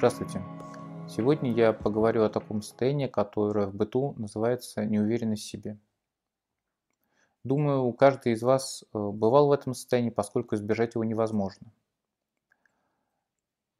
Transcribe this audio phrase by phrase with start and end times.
[0.00, 0.42] Здравствуйте.
[1.10, 5.78] Сегодня я поговорю о таком состоянии, которое в быту называется неуверенность в себе.
[7.44, 11.70] Думаю, каждый из вас э, бывал в этом состоянии, поскольку избежать его невозможно.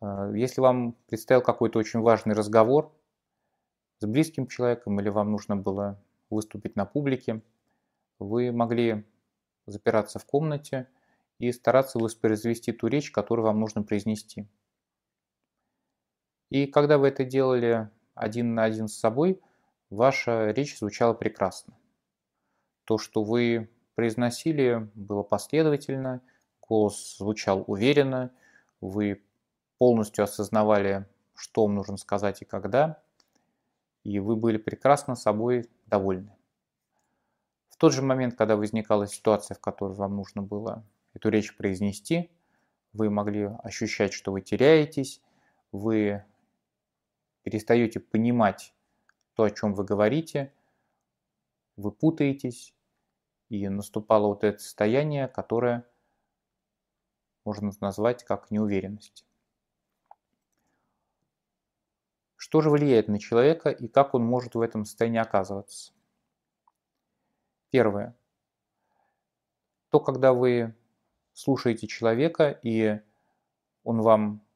[0.00, 2.92] Э, если вам предстоял какой-то очень важный разговор
[4.00, 7.42] с близким человеком или вам нужно было выступить на публике,
[8.18, 9.06] вы могли
[9.66, 10.88] запираться в комнате
[11.38, 14.48] и стараться воспроизвести ту речь, которую вам нужно произнести.
[16.50, 19.40] И когда вы это делали один на один с собой,
[19.90, 21.74] ваша речь звучала прекрасно.
[22.84, 26.22] То, что вы произносили, было последовательно,
[26.66, 28.30] голос звучал уверенно,
[28.80, 29.22] вы
[29.78, 33.02] полностью осознавали, что вам нужно сказать и когда,
[34.04, 36.34] и вы были прекрасно собой довольны.
[37.68, 40.84] В тот же момент, когда возникала ситуация, в которой вам нужно было
[41.14, 42.30] эту речь произнести,
[42.92, 45.20] вы могли ощущать, что вы теряетесь,
[45.72, 46.24] вы
[47.48, 48.74] перестаете понимать
[49.32, 50.52] то, о чем вы говорите,
[51.76, 52.74] вы путаетесь,
[53.48, 55.88] и наступало вот это состояние, которое
[57.46, 59.24] можно назвать как неуверенность.
[62.36, 65.94] Что же влияет на человека и как он может в этом состоянии оказываться?
[67.70, 68.14] Первое.
[69.88, 70.76] То, когда вы
[71.32, 73.00] слушаете человека, и
[73.84, 74.46] он вам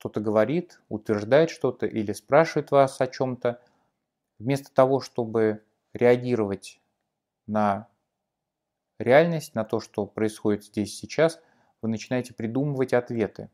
[0.00, 3.60] что-то говорит, утверждает что-то или спрашивает вас о чем-то,
[4.38, 6.80] вместо того, чтобы реагировать
[7.46, 7.86] на
[8.98, 11.38] реальность, на то, что происходит здесь сейчас,
[11.82, 13.50] вы начинаете придумывать ответы.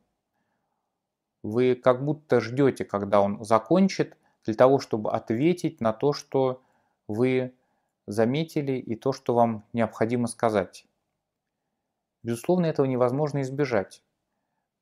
[1.42, 6.62] Вы как будто ждете, когда он закончит, для того, чтобы ответить на то, что
[7.08, 7.56] вы
[8.06, 10.86] заметили и то, что вам необходимо сказать.
[12.22, 14.04] Безусловно, этого невозможно избежать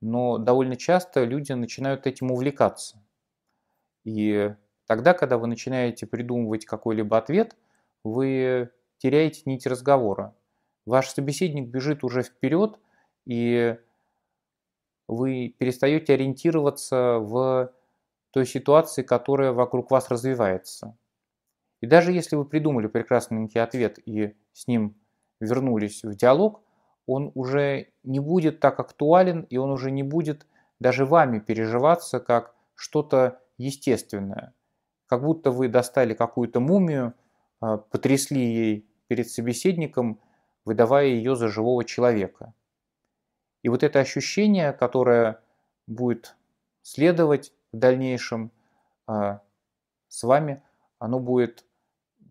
[0.05, 3.03] но довольно часто люди начинают этим увлекаться.
[4.05, 4.55] И
[4.87, 7.57] тогда, когда вы начинаете придумывать какой-либо ответ,
[8.05, 10.37] вы теряете нить разговора.
[10.85, 12.79] Ваш собеседник бежит уже вперед,
[13.25, 13.79] и
[15.09, 17.73] вы перестаете ориентироваться в
[18.31, 20.99] той ситуации, которая вокруг вас развивается.
[21.81, 24.97] И даже если вы придумали прекрасненький ответ и с ним
[25.41, 26.63] вернулись в диалог,
[27.07, 30.47] он уже не будет так актуален, и он уже не будет
[30.81, 34.55] даже вами переживаться как что-то естественное.
[35.07, 37.15] Как будто вы достали какую-то мумию,
[37.61, 40.21] а, потрясли ей перед собеседником,
[40.65, 42.55] выдавая ее за живого человека.
[43.63, 45.41] И вот это ощущение, которое
[45.87, 46.37] будет
[46.83, 48.51] следовать в дальнейшем
[49.07, 49.41] а,
[50.09, 50.63] с вами,
[50.99, 51.65] оно будет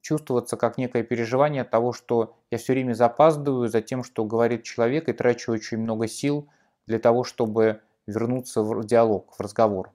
[0.04, 5.08] чувствоваться как некое переживание того, что я все время запаздываю за тем, что говорит человек,
[5.08, 6.50] и трачу очень много сил
[6.86, 9.92] для того, чтобы вернуться в диалог, в разговор.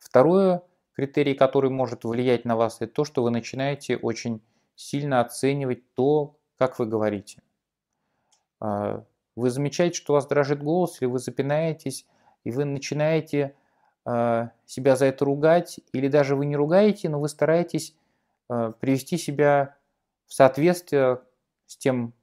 [0.00, 0.62] Второе
[0.92, 4.42] критерий, который может влиять на вас, это то, что вы начинаете очень
[4.74, 7.40] сильно оценивать то, как вы говорите.
[8.58, 9.04] А,
[9.36, 12.06] вы замечаете, что у вас дрожит голос, или вы запинаетесь,
[12.42, 13.54] и вы начинаете
[14.04, 17.94] а, себя за это ругать, или даже вы не ругаете, но вы стараетесь
[18.80, 19.76] привести себя
[20.26, 21.20] в соответствие
[21.66, 22.14] с тем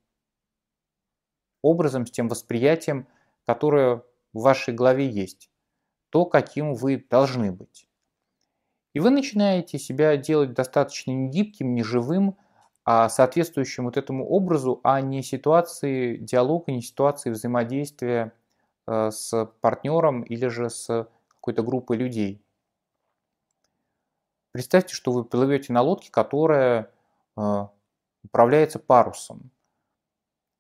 [1.62, 3.08] образом, с тем восприятием,
[3.46, 5.50] которое в вашей голове есть,
[6.10, 7.88] то, каким вы должны быть.
[8.94, 12.38] И вы начинаете себя делать достаточно не гибким, не живым,
[12.84, 18.34] а соответствующим вот этому образу, а не ситуации диалога, не ситуации взаимодействия
[18.88, 22.42] э, с партнером или же с какой-то группой людей.
[24.58, 26.90] Представьте, что вы плывете на лодке, которая
[27.38, 27.68] э,
[28.24, 29.52] управляется парусом.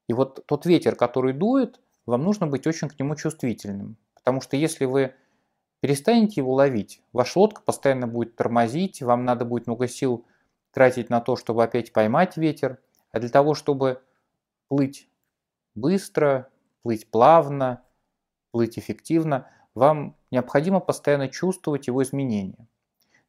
[0.07, 3.97] И вот тот ветер, который дует, вам нужно быть очень к нему чувствительным.
[4.13, 5.15] Потому что если вы
[5.79, 10.27] перестанете его ловить, ваша лодка постоянно будет тормозить, вам надо будет много сил
[10.69, 12.77] тратить на то, чтобы опять поймать ветер.
[13.09, 14.03] А для того, чтобы
[14.67, 15.09] плыть
[15.73, 16.51] быстро,
[16.83, 17.81] плыть плавно,
[18.51, 22.67] плыть эффективно, вам необходимо постоянно чувствовать его изменения.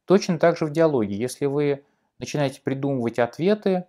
[0.09, 1.15] Точно так же в диалоге.
[1.15, 1.85] Если вы
[2.17, 3.85] начинаете придумывать ответы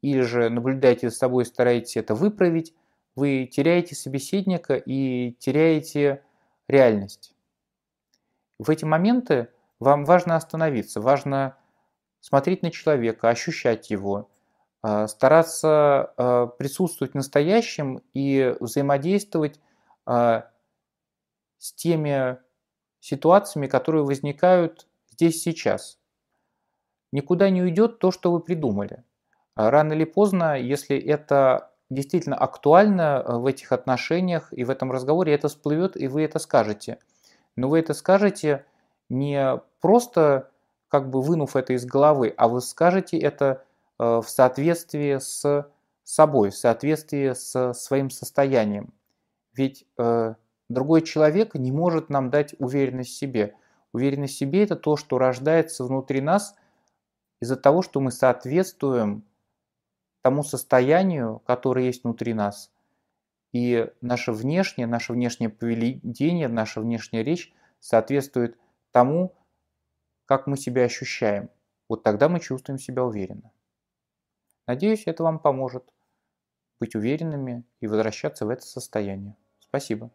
[0.00, 2.74] или же наблюдаете за собой и стараетесь это выправить,
[3.14, 6.24] вы теряете собеседника и теряете
[6.66, 7.36] реальность.
[8.58, 11.56] В эти моменты вам важно остановиться, важно
[12.18, 14.28] смотреть на человека, ощущать его,
[14.82, 19.60] а, стараться а, присутствовать в настоящем и взаимодействовать
[20.06, 20.50] а,
[21.58, 22.38] с теми
[22.98, 25.98] ситуациями, которые возникают здесь сейчас.
[27.12, 29.04] Никуда не уйдет то, что вы придумали.
[29.54, 34.90] А рано или поздно, если это действительно актуально э, в этих отношениях и в этом
[34.90, 36.98] разговоре, это всплывет, и вы это скажете.
[37.54, 38.64] Но вы это скажете
[39.08, 40.50] не просто
[40.88, 43.64] как бы вынув это из головы, а вы скажете это
[43.98, 45.70] э, в соответствии с
[46.02, 48.92] собой, в соответствии с своим состоянием.
[49.54, 50.34] Ведь э,
[50.68, 53.54] другой человек не может нам дать уверенность в себе.
[53.92, 56.56] Уверенность в себе– это то, что рождается внутри нас
[57.40, 59.24] из-за того, что мы соответствуем
[60.22, 62.70] тому состоянию, которое есть внутри нас.
[63.52, 68.58] И наше внешнее, наше внешнее поведение, наша внешняя речь соответствует
[68.92, 69.34] тому,
[70.24, 71.50] как мы себя ощущаем.
[71.88, 73.52] Вот тогда мы чувствуем себя уверенно.
[74.66, 75.92] Надеюсь, это вам поможет
[76.80, 79.36] быть уверенными и возвращаться в это состояние.
[79.60, 80.10] Спасибо.